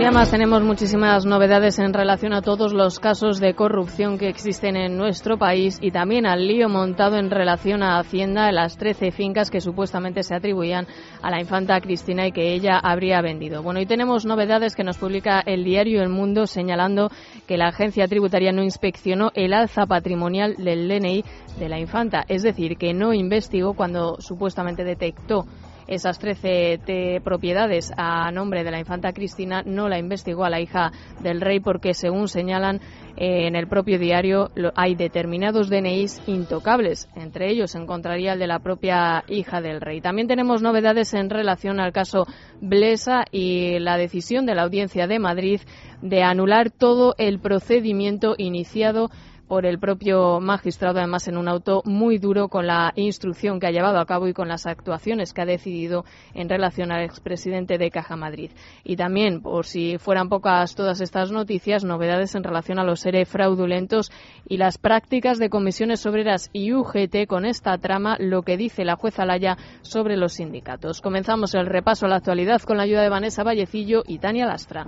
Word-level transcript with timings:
Un 0.00 0.04
día 0.04 0.12
más 0.12 0.30
tenemos 0.30 0.62
muchísimas 0.62 1.26
novedades 1.26 1.78
en 1.78 1.92
relación 1.92 2.32
a 2.32 2.40
todos 2.40 2.72
los 2.72 2.98
casos 2.98 3.38
de 3.38 3.52
corrupción 3.52 4.16
que 4.16 4.30
existen 4.30 4.74
en 4.74 4.96
nuestro 4.96 5.36
país 5.36 5.76
y 5.78 5.90
también 5.90 6.24
al 6.24 6.48
lío 6.48 6.70
montado 6.70 7.18
en 7.18 7.30
relación 7.30 7.82
a 7.82 7.98
Hacienda 7.98 8.48
en 8.48 8.54
las 8.54 8.78
13 8.78 9.10
fincas 9.10 9.50
que 9.50 9.60
supuestamente 9.60 10.22
se 10.22 10.34
atribuían 10.34 10.86
a 11.20 11.30
la 11.30 11.38
infanta 11.38 11.78
Cristina 11.82 12.26
y 12.26 12.32
que 12.32 12.54
ella 12.54 12.78
habría 12.82 13.20
vendido. 13.20 13.62
Bueno, 13.62 13.78
y 13.78 13.84
tenemos 13.84 14.24
novedades 14.24 14.74
que 14.74 14.84
nos 14.84 14.96
publica 14.96 15.40
el 15.40 15.64
diario 15.64 16.00
El 16.00 16.08
Mundo 16.08 16.46
señalando 16.46 17.10
que 17.46 17.58
la 17.58 17.68
agencia 17.68 18.08
tributaria 18.08 18.52
no 18.52 18.62
inspeccionó 18.62 19.32
el 19.34 19.52
alza 19.52 19.84
patrimonial 19.84 20.54
del 20.56 20.88
DNI 20.88 21.24
de 21.58 21.68
la 21.68 21.78
infanta, 21.78 22.24
es 22.26 22.42
decir, 22.42 22.78
que 22.78 22.94
no 22.94 23.12
investigó 23.12 23.74
cuando 23.74 24.16
supuestamente 24.18 24.82
detectó 24.82 25.44
esas 25.90 26.18
13 26.18 27.20
propiedades 27.22 27.92
a 27.96 28.30
nombre 28.30 28.64
de 28.64 28.70
la 28.70 28.78
infanta 28.78 29.12
Cristina 29.12 29.62
no 29.66 29.88
la 29.88 29.98
investigó 29.98 30.44
a 30.44 30.50
la 30.50 30.60
hija 30.60 30.92
del 31.20 31.40
rey 31.40 31.60
porque, 31.60 31.94
según 31.94 32.28
señalan 32.28 32.76
eh, 33.16 33.48
en 33.48 33.56
el 33.56 33.66
propio 33.66 33.98
diario, 33.98 34.50
hay 34.76 34.94
determinados 34.94 35.68
DNIs 35.68 36.22
intocables. 36.28 37.08
Entre 37.16 37.50
ellos 37.50 37.72
se 37.72 37.78
encontraría 37.78 38.34
el 38.34 38.38
de 38.38 38.46
la 38.46 38.60
propia 38.60 39.24
hija 39.28 39.60
del 39.60 39.80
rey. 39.80 40.00
También 40.00 40.28
tenemos 40.28 40.62
novedades 40.62 41.12
en 41.12 41.28
relación 41.28 41.80
al 41.80 41.92
caso 41.92 42.26
Blesa 42.60 43.24
y 43.32 43.80
la 43.80 43.96
decisión 43.96 44.46
de 44.46 44.54
la 44.54 44.62
Audiencia 44.62 45.08
de 45.08 45.18
Madrid 45.18 45.60
de 46.02 46.22
anular 46.22 46.70
todo 46.70 47.14
el 47.18 47.40
procedimiento 47.40 48.34
iniciado 48.38 49.10
por 49.50 49.66
el 49.66 49.80
propio 49.80 50.38
magistrado, 50.38 50.98
además 50.98 51.26
en 51.26 51.36
un 51.36 51.48
auto 51.48 51.82
muy 51.84 52.18
duro 52.18 52.46
con 52.46 52.68
la 52.68 52.92
instrucción 52.94 53.58
que 53.58 53.66
ha 53.66 53.72
llevado 53.72 53.98
a 53.98 54.06
cabo 54.06 54.28
y 54.28 54.32
con 54.32 54.46
las 54.46 54.64
actuaciones 54.64 55.34
que 55.34 55.42
ha 55.42 55.44
decidido 55.44 56.04
en 56.34 56.48
relación 56.48 56.92
al 56.92 57.02
expresidente 57.02 57.76
de 57.76 57.90
Caja 57.90 58.14
Madrid. 58.14 58.52
Y 58.84 58.94
también, 58.94 59.42
por 59.42 59.66
si 59.66 59.98
fueran 59.98 60.28
pocas 60.28 60.76
todas 60.76 61.00
estas 61.00 61.32
noticias, 61.32 61.82
novedades 61.82 62.36
en 62.36 62.44
relación 62.44 62.78
a 62.78 62.84
los 62.84 63.00
seres 63.00 63.28
fraudulentos 63.28 64.12
y 64.48 64.56
las 64.56 64.78
prácticas 64.78 65.40
de 65.40 65.50
comisiones 65.50 66.06
obreras 66.06 66.48
y 66.52 66.72
UGT 66.72 67.26
con 67.26 67.44
esta 67.44 67.76
trama, 67.78 68.18
lo 68.20 68.42
que 68.42 68.56
dice 68.56 68.84
la 68.84 68.94
jueza 68.94 69.26
Laya 69.26 69.56
sobre 69.82 70.16
los 70.16 70.34
sindicatos. 70.34 71.00
Comenzamos 71.00 71.56
el 71.56 71.66
repaso 71.66 72.06
a 72.06 72.08
la 72.08 72.16
actualidad 72.18 72.62
con 72.62 72.76
la 72.76 72.84
ayuda 72.84 73.02
de 73.02 73.08
Vanessa 73.08 73.42
Vallecillo 73.42 74.04
y 74.06 74.20
Tania 74.20 74.46
Lastra. 74.46 74.86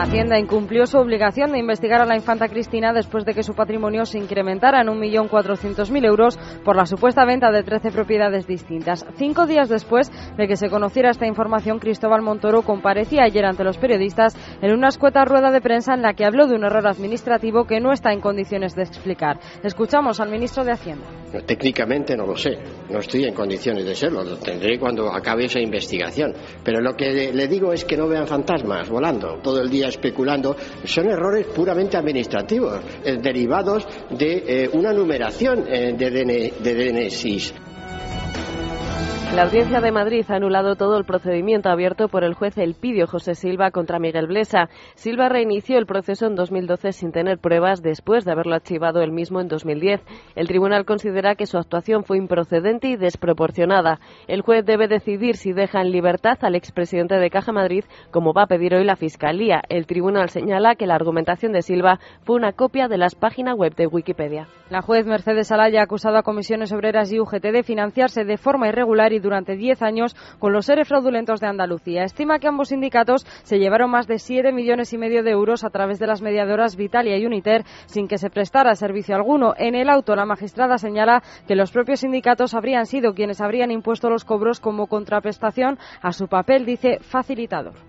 Hacienda 0.00 0.38
incumplió 0.38 0.86
su 0.86 0.96
obligación 0.96 1.50
de 1.50 1.58
investigar 1.58 2.00
a 2.00 2.06
la 2.06 2.14
infanta 2.14 2.46
Cristina 2.46 2.57
después 2.94 3.24
de 3.24 3.34
que 3.34 3.42
su 3.42 3.54
patrimonio 3.54 4.04
se 4.04 4.18
incrementara 4.18 4.80
en 4.80 4.88
1.400.000 4.88 6.06
euros 6.06 6.38
por 6.64 6.76
la 6.76 6.86
supuesta 6.86 7.24
venta 7.24 7.50
de 7.50 7.62
13 7.62 7.90
propiedades 7.92 8.46
distintas. 8.46 9.06
Cinco 9.16 9.46
días 9.46 9.68
después 9.68 10.10
de 10.36 10.48
que 10.48 10.56
se 10.56 10.68
conociera 10.68 11.10
esta 11.10 11.26
información, 11.26 11.78
Cristóbal 11.78 12.22
Montoro 12.22 12.62
comparecía 12.62 13.22
ayer 13.24 13.44
ante 13.44 13.64
los 13.64 13.78
periodistas 13.78 14.36
en 14.60 14.72
una 14.72 14.88
escueta 14.88 15.24
rueda 15.24 15.50
de 15.50 15.60
prensa 15.60 15.94
en 15.94 16.02
la 16.02 16.14
que 16.14 16.24
habló 16.24 16.46
de 16.46 16.56
un 16.56 16.64
error 16.64 16.86
administrativo 16.86 17.64
que 17.64 17.80
no 17.80 17.92
está 17.92 18.12
en 18.12 18.20
condiciones 18.20 18.74
de 18.74 18.82
explicar. 18.82 19.38
Escuchamos 19.62 20.20
al 20.20 20.30
ministro 20.30 20.64
de 20.64 20.72
Hacienda. 20.72 21.06
Técnicamente 21.46 22.16
no 22.16 22.26
lo 22.26 22.36
sé, 22.36 22.58
no 22.90 22.98
estoy 22.98 23.24
en 23.24 23.34
condiciones 23.34 23.84
de 23.84 23.94
serlo, 23.94 24.24
lo 24.24 24.36
tendré 24.38 24.78
cuando 24.78 25.12
acabe 25.12 25.44
esa 25.44 25.60
investigación. 25.60 26.34
Pero 26.64 26.80
lo 26.80 26.94
que 26.94 27.32
le 27.32 27.48
digo 27.48 27.72
es 27.72 27.84
que 27.84 27.96
no 27.96 28.08
vean 28.08 28.26
fantasmas 28.26 28.88
volando 28.88 29.38
todo 29.42 29.60
el 29.60 29.68
día 29.68 29.88
especulando, 29.88 30.56
son 30.84 31.10
errores 31.10 31.46
puramente 31.48 31.96
administrativos, 31.96 32.47
eh, 32.50 33.18
derivados 33.20 33.86
de 34.10 34.64
eh, 34.64 34.70
una 34.72 34.92
numeración 34.92 35.64
eh, 35.68 35.92
de, 35.92 36.52
DNSIS. 36.60 37.54
La 39.34 39.42
Audiencia 39.42 39.80
de 39.82 39.92
Madrid 39.92 40.24
ha 40.30 40.36
anulado 40.36 40.74
todo 40.74 40.96
el 40.96 41.04
procedimiento 41.04 41.68
abierto 41.68 42.08
por 42.08 42.24
el 42.24 42.32
juez 42.32 42.56
Elpidio 42.56 43.06
José 43.06 43.34
Silva 43.34 43.70
contra 43.70 43.98
Miguel 43.98 44.26
Blesa. 44.26 44.70
Silva 44.94 45.28
reinició 45.28 45.78
el 45.78 45.84
proceso 45.84 46.26
en 46.26 46.34
2012 46.34 46.92
sin 46.92 47.12
tener 47.12 47.38
pruebas 47.38 47.82
después 47.82 48.24
de 48.24 48.32
haberlo 48.32 48.54
archivado 48.54 49.02
él 49.02 49.12
mismo 49.12 49.40
en 49.40 49.48
2010. 49.48 50.00
El 50.34 50.48
tribunal 50.48 50.86
considera 50.86 51.34
que 51.34 51.46
su 51.46 51.58
actuación 51.58 52.04
fue 52.04 52.16
improcedente 52.16 52.88
y 52.88 52.96
desproporcionada. 52.96 54.00
El 54.28 54.40
juez 54.40 54.64
debe 54.64 54.88
decidir 54.88 55.36
si 55.36 55.52
deja 55.52 55.82
en 55.82 55.92
libertad 55.92 56.38
al 56.40 56.54
expresidente 56.54 57.16
de 57.16 57.30
Caja 57.30 57.52
Madrid, 57.52 57.84
como 58.10 58.32
va 58.32 58.44
a 58.44 58.48
pedir 58.48 58.74
hoy 58.74 58.84
la 58.84 58.96
Fiscalía. 58.96 59.60
El 59.68 59.86
tribunal 59.86 60.30
señala 60.30 60.74
que 60.74 60.86
la 60.86 60.94
argumentación 60.94 61.52
de 61.52 61.62
Silva 61.62 62.00
fue 62.22 62.36
una 62.36 62.52
copia 62.52 62.88
de 62.88 62.96
las 62.96 63.14
páginas 63.14 63.56
web 63.56 63.74
de 63.76 63.86
Wikipedia. 63.86 64.48
La 64.70 64.80
juez 64.80 65.06
Mercedes 65.06 65.52
Alaya 65.52 65.80
ha 65.80 65.84
acusado 65.84 66.16
a 66.16 66.22
comisiones 66.22 66.72
obreras 66.72 67.12
y 67.12 67.20
UGT 67.20 67.42
de 67.42 67.62
financiarse 67.62 68.24
de 68.24 68.36
forma 68.36 68.68
irregular 68.68 69.12
y 69.12 69.17
durante 69.20 69.56
10 69.56 69.82
años 69.82 70.16
con 70.38 70.52
los 70.52 70.66
seres 70.66 70.88
fraudulentos 70.88 71.40
de 71.40 71.46
Andalucía. 71.46 72.04
Estima 72.04 72.38
que 72.38 72.48
ambos 72.48 72.68
sindicatos 72.68 73.26
se 73.42 73.58
llevaron 73.58 73.90
más 73.90 74.06
de 74.06 74.18
7 74.18 74.52
millones 74.52 74.92
y 74.92 74.98
medio 74.98 75.22
de 75.22 75.30
euros 75.30 75.64
a 75.64 75.70
través 75.70 75.98
de 75.98 76.06
las 76.06 76.22
mediadoras 76.22 76.76
Vitalia 76.76 77.16
y 77.16 77.26
Uniter 77.26 77.64
sin 77.86 78.08
que 78.08 78.18
se 78.18 78.30
prestara 78.30 78.74
servicio 78.74 79.14
alguno. 79.14 79.54
En 79.56 79.74
el 79.74 79.88
auto, 79.88 80.14
la 80.16 80.26
magistrada 80.26 80.78
señala 80.78 81.22
que 81.46 81.56
los 81.56 81.72
propios 81.72 82.00
sindicatos 82.00 82.54
habrían 82.54 82.86
sido 82.86 83.14
quienes 83.14 83.40
habrían 83.40 83.70
impuesto 83.70 84.10
los 84.10 84.24
cobros 84.24 84.60
como 84.60 84.86
contraprestación 84.86 85.78
a 86.02 86.12
su 86.12 86.28
papel, 86.28 86.64
dice, 86.64 86.98
facilitador. 87.00 87.87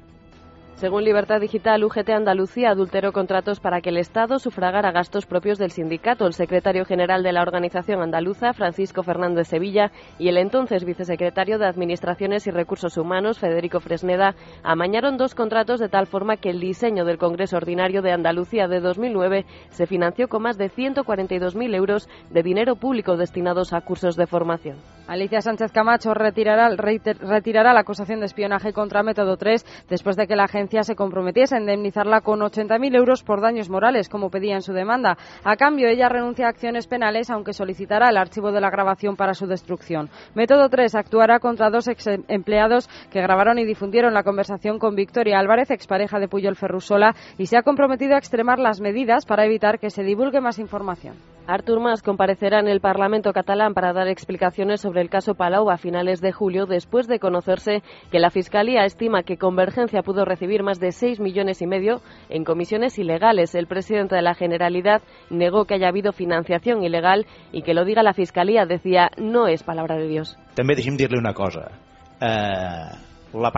Según 0.79 1.03
Libertad 1.03 1.41
Digital, 1.41 1.83
UGT 1.83 2.09
Andalucía 2.11 2.69
adulteró 2.69 3.11
contratos 3.11 3.59
para 3.59 3.81
que 3.81 3.89
el 3.89 3.97
Estado 3.97 4.39
sufragara 4.39 4.93
gastos 4.93 5.25
propios 5.25 5.57
del 5.57 5.71
sindicato. 5.71 6.25
El 6.25 6.31
secretario 6.31 6.85
general 6.85 7.21
de 7.21 7.33
la 7.33 7.41
organización 7.41 8.01
andaluza, 8.01 8.53
Francisco 8.53 9.03
Fernández 9.03 9.49
Sevilla, 9.49 9.91
y 10.17 10.29
el 10.29 10.37
entonces 10.37 10.85
vicesecretario 10.85 11.59
de 11.59 11.67
Administraciones 11.67 12.47
y 12.47 12.51
Recursos 12.51 12.95
Humanos, 12.95 13.39
Federico 13.39 13.81
Fresneda, 13.81 14.35
amañaron 14.63 15.17
dos 15.17 15.35
contratos 15.35 15.81
de 15.81 15.89
tal 15.89 16.07
forma 16.07 16.37
que 16.37 16.49
el 16.49 16.61
diseño 16.61 17.03
del 17.03 17.17
Congreso 17.17 17.57
Ordinario 17.57 18.01
de 18.01 18.13
Andalucía 18.13 18.69
de 18.69 18.79
2009 18.79 19.45
se 19.71 19.85
financió 19.85 20.29
con 20.29 20.43
más 20.43 20.57
de 20.57 20.69
142.000 20.69 21.75
euros 21.75 22.07
de 22.29 22.41
dinero 22.41 22.77
público 22.77 23.17
destinados 23.17 23.73
a 23.73 23.81
cursos 23.81 24.15
de 24.15 24.27
formación. 24.27 24.77
Alicia 25.09 25.41
Sánchez 25.41 25.71
Camacho 25.71 26.13
retirará, 26.13 26.69
la 26.69 27.79
acusación 27.79 28.19
de 28.19 28.27
espionaje 28.27 28.73
contra 28.73 29.01
Método 29.01 29.37
3 29.37 29.87
después 29.89 30.15
de 30.15 30.27
que 30.27 30.35
la 30.35 30.43
agencia 30.43 30.83
se 30.83 30.95
comprometiese 30.95 31.55
a 31.55 31.59
indemnizarla 31.59 32.21
con 32.21 32.41
80.000 32.41 32.95
euros 32.95 33.23
por 33.23 33.41
daños 33.41 33.71
morales, 33.71 34.07
como 34.07 34.29
pedía 34.29 34.53
en 34.53 34.61
su 34.61 34.71
demanda. 34.71 35.17
A 35.43 35.55
cambio, 35.55 35.87
ella 35.87 36.09
renuncia 36.09 36.45
a 36.45 36.49
acciones 36.49 36.85
penales, 36.85 37.31
aunque 37.31 37.53
solicitará 37.53 38.09
el 38.09 38.17
archivo 38.17 38.51
de 38.51 38.61
la 38.61 38.69
grabación 38.69 39.15
para 39.15 39.33
su 39.33 39.47
destrucción. 39.47 40.11
Método 40.35 40.69
3 40.69 40.93
actuará 40.93 41.39
contra 41.39 41.71
dos 41.71 41.87
ex 41.87 42.05
empleados 42.27 42.87
que 43.09 43.19
grabaron 43.19 43.57
y 43.57 43.65
difundieron 43.65 44.13
la 44.13 44.21
conversación 44.21 44.77
con 44.77 44.93
Victoria 44.93 45.39
Álvarez, 45.39 45.71
expareja 45.71 46.19
de 46.19 46.27
Puyol 46.27 46.55
Ferrusola, 46.55 47.15
y 47.39 47.47
se 47.47 47.57
ha 47.57 47.63
comprometido 47.63 48.13
a 48.13 48.19
extremar 48.19 48.59
las 48.59 48.79
medidas 48.79 49.25
para 49.25 49.47
evitar 49.47 49.79
que 49.79 49.89
se 49.89 50.03
divulgue 50.03 50.39
más 50.39 50.59
información. 50.59 51.15
Artur 51.49 51.79
Mas 51.79 52.03
comparecerá 52.03 52.59
en 52.59 52.67
el 52.67 52.79
Parlamento 52.79 53.33
catalán 53.33 53.73
para 53.73 53.91
dar 53.91 54.07
explicaciones 54.07 54.81
sobre 54.81 55.01
el 55.01 55.09
caso 55.09 55.33
Palau 55.33 55.71
a 55.71 55.77
finales 55.77 56.21
de 56.21 56.31
julio, 56.31 56.67
después 56.67 57.07
de 57.07 57.17
conocerse 57.17 57.81
que 58.11 58.19
la 58.19 58.29
Fiscalía 58.29 58.85
estima 58.85 59.23
que 59.23 59.37
Convergencia 59.37 60.03
pudo 60.03 60.25
recibir 60.25 60.61
más 60.61 60.79
de 60.79 60.91
6 60.91 61.19
millones 61.19 61.63
y 61.63 61.65
medio 61.65 62.01
en 62.29 62.43
comisiones 62.43 62.99
ilegales. 62.99 63.55
El 63.55 63.65
presidente 63.65 64.15
de 64.15 64.21
la 64.21 64.35
Generalidad 64.35 65.01
negó 65.31 65.65
que 65.65 65.73
haya 65.73 65.87
habido 65.87 66.11
financiación 66.11 66.83
ilegal 66.83 67.25
y 67.51 67.63
que 67.63 67.73
lo 67.73 67.83
diga 67.83 68.03
la 68.03 68.13
Fiscalía, 68.13 68.67
decía, 68.67 69.09
no 69.17 69.47
es 69.47 69.63
palabra 69.63 69.95
de 69.97 70.07
Dios. 70.07 70.37
También 70.53 70.77
decirle 70.77 71.17
una 71.17 71.33
cosa. 71.33 71.71
Eh, 72.21 72.91
la 73.33 73.51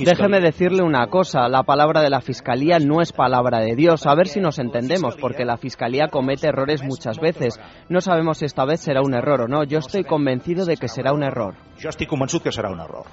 Déjeme 0.00 0.40
decirle 0.40 0.82
una 0.82 1.06
cosa, 1.06 1.48
la 1.48 1.62
palabra 1.62 2.02
de 2.02 2.10
la 2.10 2.20
Fiscalía 2.20 2.78
no 2.78 3.00
es 3.00 3.12
palabra 3.12 3.60
de 3.60 3.76
Dios. 3.76 4.06
A 4.06 4.14
ver 4.14 4.26
si 4.26 4.40
nos 4.40 4.58
entendemos, 4.58 5.16
porque 5.16 5.44
la 5.44 5.56
Fiscalía 5.56 6.08
comete 6.08 6.48
errores 6.48 6.82
muchas 6.82 7.18
veces. 7.18 7.60
No 7.88 8.00
sabemos 8.00 8.38
si 8.38 8.46
esta 8.46 8.64
vez 8.64 8.80
será 8.80 9.00
un 9.02 9.14
error 9.14 9.42
o 9.42 9.48
no. 9.48 9.64
Yo 9.64 9.78
estoy 9.78 10.04
convencido 10.04 10.64
de 10.64 10.76
que 10.76 10.88
será 10.88 11.12
un 11.12 11.22
error. 11.22 11.54
Yo 11.78 11.88
estoy 11.90 12.06
convencido 12.06 12.42
que 12.42 12.52
será 12.52 12.70
un 12.70 12.80
error 12.80 13.04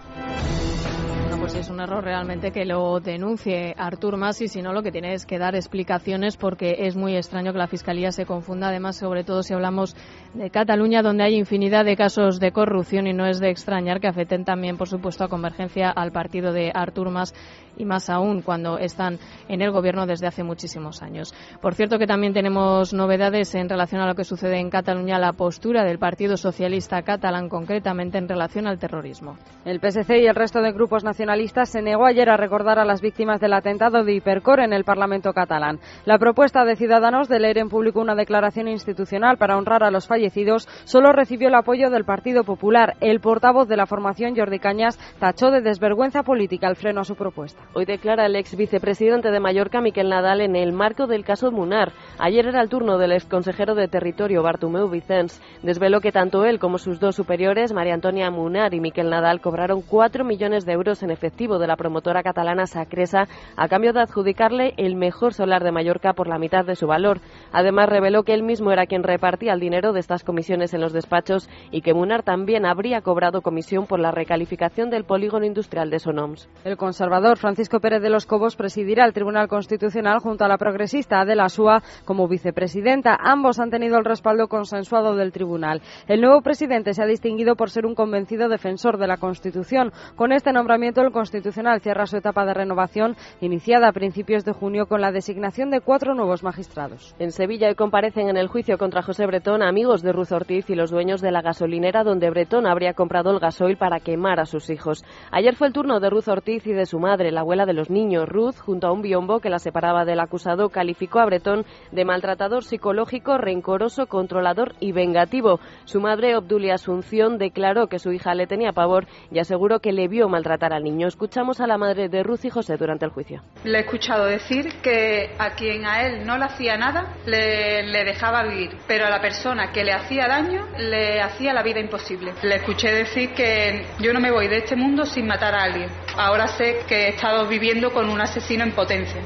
es 1.60 1.70
un 1.70 1.82
error 1.82 2.06
realmente 2.06 2.52
que 2.52 2.64
lo 2.64 3.02
denuncie 3.02 3.76
Artur 3.78 4.16
Mas 4.16 4.42
y 4.42 4.48
si 4.48 4.62
no 4.62 4.72
lo 4.72 4.82
que 4.82 4.94
tiene 4.94 5.14
es 5.14 5.26
que 5.26 5.38
dar 5.38 5.56
explicaciones 5.56 6.38
porque 6.38 6.88
es 6.88 6.96
muy 6.96 7.18
extraño 7.18 7.52
que 7.52 7.58
la 7.58 7.68
Fiscalía 7.68 8.14
se 8.14 8.26
confunda, 8.26 8.70
además 8.70 8.96
sobre 8.96 9.26
todo 9.26 9.44
si 9.44 9.54
hablamos 9.54 9.94
de 10.34 10.50
Cataluña 10.52 11.02
donde 11.02 11.26
hay 11.26 11.36
infinidad 11.36 11.84
de 11.84 11.98
casos 11.98 12.40
de 12.40 12.54
corrupción 12.54 13.08
y 13.08 13.14
no 13.14 13.26
es 13.26 13.42
de 13.42 13.50
extrañar 13.50 14.00
que 14.00 14.08
afecten 14.08 14.46
también 14.46 14.78
por 14.78 14.88
supuesto 14.88 15.26
a 15.26 15.28
Convergencia 15.28 15.90
al 15.90 16.14
partido 16.14 16.54
de 16.54 16.72
Artur 16.74 17.10
Mas 17.10 17.34
y 17.78 17.86
más 17.86 18.10
aún 18.10 18.42
cuando 18.42 18.78
están 18.78 19.20
en 19.48 19.62
el 19.62 19.72
gobierno 19.72 20.06
desde 20.06 20.28
hace 20.28 20.44
muchísimos 20.44 21.02
años. 21.02 21.34
Por 21.62 21.76
cierto 21.76 21.98
que 21.98 22.08
también 22.08 22.34
tenemos 22.34 22.94
novedades 22.94 23.56
en 23.56 23.70
relación 23.70 24.02
a 24.02 24.08
lo 24.08 24.16
que 24.16 24.26
sucede 24.26 24.60
en 24.60 24.70
Cataluña, 24.70 25.18
la 25.18 25.34
postura 25.34 25.86
del 25.86 25.98
Partido 25.98 26.36
Socialista 26.36 27.02
catalán 27.04 27.48
concretamente 27.48 28.18
en 28.18 28.28
relación 28.28 28.68
al 28.68 28.80
terrorismo. 28.80 29.38
El 29.66 29.80
PSC 29.80 30.20
y 30.20 30.28
el 30.28 30.36
resto 30.36 30.62
de 30.62 30.74
grupos 30.74 31.06
nacionalistas 31.06 31.49
Socialista 31.50 31.80
se 31.80 31.82
negó 31.82 32.06
ayer 32.06 32.30
a 32.30 32.38
recordar 32.38 32.78
a 32.78 32.86
las 32.86 33.02
víctimas 33.02 33.40
del 33.40 33.54
atentado 33.54 34.04
de 34.04 34.14
Hipercor 34.14 34.60
en 34.60 34.72
el 34.72 34.84
Parlamento 34.84 35.34
catalán. 35.34 35.80
La 36.06 36.20
propuesta 36.20 36.64
de 36.64 36.76
Ciudadanos 36.76 37.28
de 37.28 37.40
leer 37.40 37.58
en 37.58 37.70
público 37.70 38.02
una 38.02 38.14
declaración 38.14 38.68
institucional 38.68 39.38
para 39.38 39.58
honrar 39.58 39.84
a 39.84 39.90
los 39.90 40.06
fallecidos 40.06 40.68
solo 40.84 41.12
recibió 41.12 41.48
el 41.48 41.56
apoyo 41.56 41.90
del 41.90 42.06
Partido 42.06 42.44
Popular. 42.44 42.98
El 43.02 43.20
portavoz 43.20 43.68
de 43.68 43.78
la 43.78 43.88
formación, 43.88 44.36
Jordi 44.36 44.60
Cañas, 44.60 45.00
tachó 45.20 45.50
de 45.50 45.62
desvergüenza 45.62 46.22
política 46.22 46.68
el 46.68 46.76
freno 46.76 47.02
a 47.02 47.04
su 47.04 47.16
propuesta. 47.16 47.64
Hoy 47.74 47.86
declara 47.86 48.28
el 48.28 48.36
ex 48.36 48.56
vicepresidente 48.56 49.32
de 49.32 49.40
Mallorca, 49.40 49.82
Miquel 49.82 50.10
Nadal, 50.10 50.42
en 50.42 50.56
el 50.56 50.72
marco 50.72 51.08
del 51.08 51.26
caso 51.26 51.52
Munar. 51.52 51.94
Ayer 52.20 52.46
era 52.46 52.62
el 52.62 52.70
turno 52.70 53.00
del 53.00 53.14
ex 53.14 53.26
consejero 53.26 53.74
de 53.74 53.88
Territorio, 53.88 54.44
Bartomeu 54.44 54.88
Vicens. 54.88 55.42
Desveló 55.64 56.00
que 56.00 56.12
tanto 56.12 56.46
él 56.46 56.60
como 56.60 56.78
sus 56.78 57.00
dos 57.00 57.16
superiores, 57.16 57.74
María 57.74 57.96
Antonia 57.96 58.30
Munar 58.30 58.76
y 58.76 58.80
Miquel 58.80 59.10
Nadal, 59.10 59.42
cobraron 59.42 59.82
4 59.82 60.24
millones 60.24 60.64
de 60.68 60.74
euros 60.74 61.02
en 61.02 61.10
efectivo 61.10 61.39
de 61.40 61.68
la 61.68 61.78
promotora 61.78 62.22
catalana 62.22 62.68
Sacresa 62.68 63.30
a 63.56 63.70
cambio 63.70 63.94
de 63.94 64.02
adjudicarle 64.02 64.74
el 64.76 64.98
mejor 64.98 65.34
solar 65.34 65.64
de 65.64 65.72
Mallorca 65.72 66.12
por 66.12 66.28
la 66.28 66.38
mitad 66.38 66.66
de 66.66 66.76
su 66.76 66.86
valor. 66.86 67.22
Además, 67.54 67.88
reveló 67.88 68.24
que 68.24 68.34
él 68.34 68.44
mismo 68.44 68.72
era 68.72 68.88
quien 68.88 69.04
repartía 69.04 69.54
el 69.54 69.62
dinero 69.62 69.94
de 69.94 70.02
estas 70.02 70.26
comisiones 70.26 70.74
en 70.74 70.82
los 70.82 70.92
despachos 70.92 71.50
y 71.72 71.82
que 71.82 71.94
Munar 71.94 72.24
también 72.24 72.66
habría 72.66 73.00
cobrado 73.02 73.42
comisión 73.42 73.88
por 73.88 74.02
la 74.02 74.12
recalificación 74.12 74.90
del 74.90 75.06
polígono 75.06 75.46
industrial 75.46 75.90
de 75.90 76.00
Sonoms. 76.00 76.50
El 76.66 76.76
conservador 76.76 77.38
Francisco 77.38 77.80
Pérez 77.80 78.02
de 78.02 78.10
los 78.10 78.26
Cobos 78.26 78.58
presidirá 78.58 79.06
el 79.06 79.14
Tribunal 79.14 79.48
Constitucional 79.48 80.20
junto 80.20 80.44
a 80.44 80.50
la 80.50 80.58
progresista 80.58 81.22
Adela 81.22 81.48
Súa 81.48 81.82
como 82.04 82.28
vicepresidenta. 82.28 83.18
Ambos 83.18 83.60
han 83.62 83.70
tenido 83.70 83.98
el 83.98 84.04
respaldo 84.04 84.50
consensuado 84.50 85.16
del 85.16 85.32
tribunal. 85.32 85.82
El 86.08 86.20
nuevo 86.20 86.42
presidente 86.42 86.94
se 86.94 87.02
ha 87.02 87.06
distinguido 87.06 87.56
por 87.56 87.70
ser 87.70 87.86
un 87.86 87.96
convencido 87.96 88.50
defensor 88.50 88.98
de 88.98 89.08
la 89.08 89.18
Constitución. 89.18 89.94
Con 90.16 90.34
este 90.34 90.52
nombramiento, 90.52 91.02
el 91.02 91.12
Constitucional 91.30 91.80
cierra 91.80 92.08
su 92.08 92.18
etapa 92.18 92.44
de 92.44 92.56
renovación 92.56 93.16
iniciada 93.40 93.90
a 93.90 93.92
principios 93.92 94.46
de 94.46 94.52
junio 94.52 94.88
con 94.88 95.00
la 95.00 95.12
designación 95.12 95.70
de 95.70 95.80
cuatro 95.80 96.16
nuevos 96.16 96.42
magistrados. 96.42 97.14
En 97.20 97.32
Sevilla 97.32 97.72
comparecen 97.76 98.30
en 98.30 98.38
el 98.38 98.48
juicio 98.48 98.80
contra 98.80 99.04
José 99.04 99.28
Bretón 99.28 99.62
amigos 99.62 100.02
de 100.02 100.12
Ruth 100.12 100.32
Ortiz 100.32 100.72
y 100.72 100.76
los 100.76 100.90
dueños 100.90 101.22
de 101.22 101.32
la 101.32 101.44
gasolinera 101.44 102.04
donde 102.04 102.32
Bretón 102.32 102.66
habría 102.66 102.96
comprado 102.96 103.30
el 103.30 103.40
gasoil 103.40 103.78
para 103.78 104.00
quemar 104.00 104.40
a 104.40 104.48
sus 104.48 104.72
hijos. 104.72 105.04
Ayer 105.32 105.56
fue 105.56 105.68
el 105.68 105.74
turno 105.74 106.00
de 106.00 106.10
Ruth 106.10 106.30
Ortiz 106.30 106.66
y 106.66 106.74
de 106.74 106.88
su 106.88 106.98
madre, 106.98 107.32
la 107.32 107.42
abuela 107.42 107.68
de 107.68 107.74
los 107.74 107.92
niños. 107.92 108.28
Ruth, 108.28 108.58
junto 108.58 108.88
a 108.88 108.92
un 108.92 109.04
biombo 109.04 109.40
que 109.40 109.52
la 109.52 109.60
separaba 109.60 110.06
del 110.06 110.22
acusado, 110.22 110.70
calificó 110.70 111.20
a 111.20 111.28
Bretón 111.28 111.64
de 111.92 112.06
maltratador 112.06 112.64
psicológico, 112.64 113.38
rencoroso, 113.38 114.08
controlador 114.08 114.74
y 114.80 114.94
vengativo. 114.94 115.60
Su 115.86 116.02
madre, 116.02 116.36
Obdulia 116.36 116.74
Asunción, 116.74 117.38
declaró 117.38 117.86
que 117.86 118.00
su 118.00 118.12
hija 118.12 118.34
le 118.34 118.48
tenía 118.48 118.72
pavor 118.72 119.06
y 119.30 119.38
aseguró 119.38 119.80
que 119.80 119.92
le 119.92 120.08
vio 120.08 120.28
maltratar 120.28 120.74
al 120.74 120.84
niño. 120.84 121.08
Escuchamos 121.20 121.60
a 121.60 121.68
la 121.68 121.78
madre 121.78 122.08
de 122.08 122.24
Ruth 122.24 122.46
y 122.46 122.50
José 122.50 122.78
durante 122.78 123.04
el 123.04 123.12
juicio. 123.12 123.42
Le 123.66 123.80
he 123.80 123.82
escuchado 123.82 124.24
decir 124.24 124.76
que 124.82 125.36
a 125.38 125.50
quien 125.50 125.86
a 125.86 126.04
él 126.04 126.26
no 126.26 126.38
le 126.38 126.46
hacía 126.46 126.78
nada 126.78 127.14
le, 127.26 127.84
le 127.84 128.06
dejaba 128.06 128.44
vivir, 128.44 128.78
pero 128.88 129.06
a 129.06 129.10
la 129.10 129.20
persona 129.20 129.70
que 129.74 129.84
le 129.84 129.92
hacía 129.92 130.30
daño 130.30 130.66
le 130.78 131.20
hacía 131.20 131.52
la 131.52 131.62
vida 131.62 131.82
imposible. 131.82 132.36
Le 132.42 132.56
escuché 132.56 132.94
decir 132.94 133.34
que 133.34 133.86
yo 134.00 134.14
no 134.14 134.22
me 134.22 134.32
voy 134.32 134.48
de 134.48 134.60
este 134.60 134.78
mundo 134.78 135.06
sin 135.06 135.28
matar 135.28 135.56
a 135.56 135.64
alguien. 135.64 135.90
Ahora 136.16 136.48
sé 136.48 136.86
que 136.88 137.08
he 137.08 137.10
estado 137.10 137.46
viviendo 137.50 137.92
con 137.92 138.10
un 138.10 138.22
asesino 138.22 138.64
en 138.64 138.72
potencia. 138.72 139.20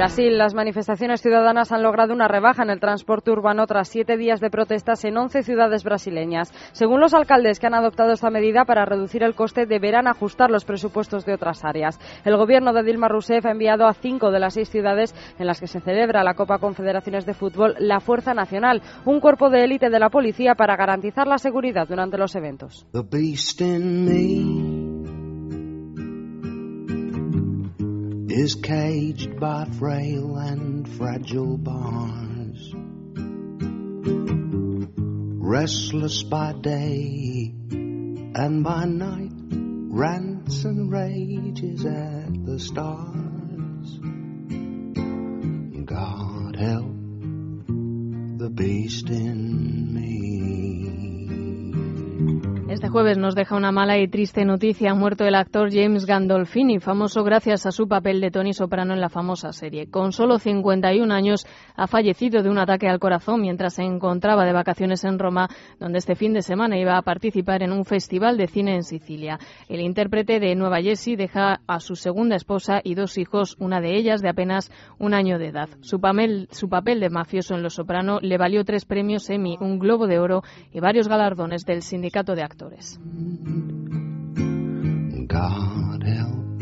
Brasil, 0.00 0.38
las 0.38 0.54
manifestaciones 0.54 1.20
ciudadanas 1.20 1.72
han 1.72 1.82
logrado 1.82 2.14
una 2.14 2.26
rebaja 2.26 2.62
en 2.62 2.70
el 2.70 2.80
transporte 2.80 3.30
urbano 3.30 3.66
tras 3.66 3.86
siete 3.90 4.16
días 4.16 4.40
de 4.40 4.48
protestas 4.48 5.04
en 5.04 5.18
11 5.18 5.42
ciudades 5.42 5.84
brasileñas. 5.84 6.50
Según 6.72 7.00
los 7.00 7.12
alcaldes 7.12 7.60
que 7.60 7.66
han 7.66 7.74
adoptado 7.74 8.12
esta 8.12 8.30
medida 8.30 8.64
para 8.64 8.86
reducir 8.86 9.22
el 9.22 9.34
coste, 9.34 9.66
deberán 9.66 10.08
ajustar 10.08 10.50
los 10.50 10.64
presupuestos 10.64 11.26
de 11.26 11.34
otras 11.34 11.66
áreas. 11.66 12.00
El 12.24 12.38
gobierno 12.38 12.72
de 12.72 12.82
Dilma 12.82 13.08
Rousseff 13.08 13.44
ha 13.44 13.50
enviado 13.50 13.86
a 13.86 13.92
cinco 13.92 14.30
de 14.30 14.40
las 14.40 14.54
seis 14.54 14.70
ciudades 14.70 15.14
en 15.38 15.46
las 15.46 15.60
que 15.60 15.66
se 15.66 15.80
celebra 15.80 16.24
la 16.24 16.32
Copa 16.32 16.56
Confederaciones 16.56 17.26
de 17.26 17.34
Fútbol 17.34 17.74
la 17.78 18.00
Fuerza 18.00 18.32
Nacional, 18.32 18.80
un 19.04 19.20
cuerpo 19.20 19.50
de 19.50 19.64
élite 19.64 19.90
de 19.90 19.98
la 19.98 20.08
policía 20.08 20.54
para 20.54 20.76
garantizar 20.76 21.26
la 21.26 21.36
seguridad 21.36 21.86
durante 21.86 22.16
los 22.16 22.34
eventos. 22.36 22.86
Is 28.30 28.54
caged 28.54 29.40
by 29.40 29.64
frail 29.78 30.36
and 30.36 30.88
fragile 30.88 31.56
bars. 31.56 32.72
Restless 35.42 36.22
by 36.22 36.52
day 36.52 37.52
and 37.70 38.62
by 38.62 38.84
night, 38.84 39.32
rants 39.92 40.64
and 40.64 40.92
rages 40.92 41.84
at 41.84 42.46
the 42.46 42.58
stars. 42.60 43.98
God 45.84 46.54
help 46.54 46.96
the 48.38 48.50
beast 48.54 49.10
in 49.10 49.49
jueves 52.90 53.18
nos 53.18 53.36
deja 53.36 53.54
una 53.54 53.70
mala 53.70 53.98
y 53.98 54.08
triste 54.08 54.44
noticia. 54.44 54.90
Ha 54.90 54.94
muerto 54.94 55.24
el 55.24 55.36
actor 55.36 55.70
James 55.72 56.06
Gandolfini, 56.06 56.80
famoso 56.80 57.22
gracias 57.22 57.64
a 57.64 57.70
su 57.70 57.86
papel 57.86 58.20
de 58.20 58.32
Tony 58.32 58.52
Soprano 58.52 58.94
en 58.94 59.00
la 59.00 59.08
famosa 59.08 59.52
serie. 59.52 59.88
Con 59.88 60.10
solo 60.10 60.40
51 60.40 61.14
años 61.14 61.46
ha 61.76 61.86
fallecido 61.86 62.42
de 62.42 62.50
un 62.50 62.58
ataque 62.58 62.88
al 62.88 62.98
corazón 62.98 63.42
mientras 63.42 63.74
se 63.74 63.84
encontraba 63.84 64.44
de 64.44 64.52
vacaciones 64.52 65.04
en 65.04 65.20
Roma, 65.20 65.48
donde 65.78 65.98
este 65.98 66.16
fin 66.16 66.32
de 66.32 66.42
semana 66.42 66.78
iba 66.78 66.96
a 66.96 67.02
participar 67.02 67.62
en 67.62 67.70
un 67.70 67.84
festival 67.84 68.36
de 68.36 68.48
cine 68.48 68.74
en 68.74 68.82
Sicilia. 68.82 69.38
El 69.68 69.80
intérprete 69.80 70.40
de 70.40 70.56
Nueva 70.56 70.82
Jersey 70.82 71.14
deja 71.14 71.60
a 71.68 71.78
su 71.78 71.94
segunda 71.94 72.34
esposa 72.34 72.80
y 72.82 72.96
dos 72.96 73.18
hijos, 73.18 73.56
una 73.60 73.80
de 73.80 73.96
ellas 73.96 74.20
de 74.20 74.30
apenas 74.30 74.72
un 74.98 75.14
año 75.14 75.38
de 75.38 75.48
edad. 75.48 75.68
Su 75.80 76.00
papel, 76.00 76.48
su 76.50 76.68
papel 76.68 76.98
de 76.98 77.10
mafioso 77.10 77.54
en 77.54 77.62
Los 77.62 77.74
Soprano 77.74 78.18
le 78.20 78.36
valió 78.36 78.64
tres 78.64 78.84
premios 78.84 79.30
Emmy, 79.30 79.56
un 79.60 79.78
Globo 79.78 80.08
de 80.08 80.18
Oro 80.18 80.42
y 80.72 80.80
varios 80.80 81.06
galardones 81.06 81.64
del 81.64 81.82
Sindicato 81.82 82.34
de 82.34 82.42
Actores. 82.42 82.79
God 85.26 86.02
help 86.02 86.58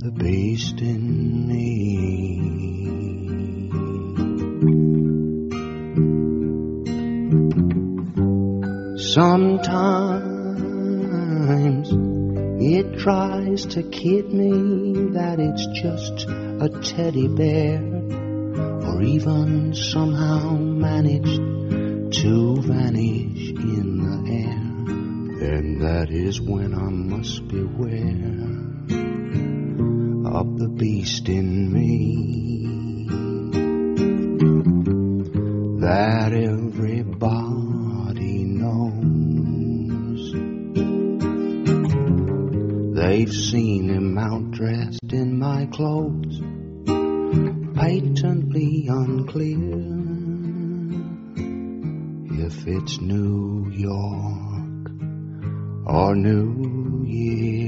the 0.00 0.10
beast 0.16 0.80
in 0.80 1.46
me. 1.46 2.48
Sometimes 8.98 10.18
it 12.60 12.98
tries 12.98 13.66
to 13.66 13.84
kid 13.84 14.34
me 14.34 15.12
that 15.12 15.38
it's 15.38 15.64
just 15.80 16.26
a 16.28 16.70
teddy 16.82 17.28
bear, 17.28 17.80
or 18.84 19.00
even 19.02 19.74
somehow 19.74 20.56
managed 20.56 21.40
to 22.20 22.56
vanish 22.62 23.50
in 23.50 23.98
the 24.02 24.32
air. 24.32 24.57
And 25.50 25.80
that 25.80 26.10
is 26.10 26.38
when 26.42 26.74
I 26.74 26.90
must 26.90 27.48
beware 27.48 28.44
of 30.38 30.58
the 30.58 30.68
beast 30.68 31.26
in 31.30 31.72
me 31.72 33.06
that 35.80 36.34
everybody 36.34 37.24
knows. 38.44 40.32
They've 42.94 43.32
seen 43.32 43.88
him 43.88 44.18
out 44.18 44.50
dressed 44.50 45.12
in 45.14 45.38
my 45.38 45.64
clothes, 45.72 46.42
patently 47.74 48.86
unclear 48.90 49.96
if 52.46 52.66
it's 52.66 53.00
New 53.00 53.70
York 53.70 54.47
or 55.88 56.14
New 56.14 57.04
Year. 57.06 57.67